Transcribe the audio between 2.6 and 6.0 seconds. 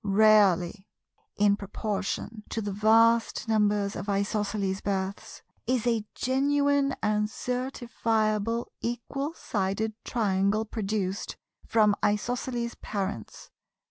vast numbers of Isosceles births—is